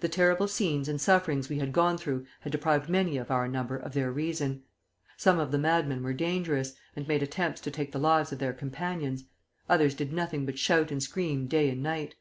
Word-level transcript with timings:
"The 0.00 0.08
terrible 0.08 0.48
scenes 0.48 0.88
and 0.88 1.00
sufferings 1.00 1.48
we 1.48 1.60
had 1.60 1.72
gone 1.72 1.98
through 1.98 2.26
had 2.40 2.50
deprived 2.50 2.88
many 2.90 3.16
of 3.16 3.30
our 3.30 3.46
number 3.46 3.76
of 3.76 3.92
their 3.94 4.10
reason. 4.10 4.64
Some 5.16 5.38
of 5.38 5.52
the 5.52 5.56
madmen 5.58 6.02
were 6.02 6.12
dangerous, 6.12 6.74
and 6.96 7.06
made 7.06 7.22
attempts 7.22 7.60
to 7.60 7.70
take 7.70 7.92
the 7.92 8.00
lives 8.00 8.32
of 8.32 8.40
their 8.40 8.52
companions; 8.52 9.22
others 9.68 9.94
did 9.94 10.12
nothing 10.12 10.46
but 10.46 10.58
shout 10.58 10.90
and 10.90 11.00
scream 11.00 11.46
day 11.46 11.68
and 11.70 11.80
night. 11.80 12.16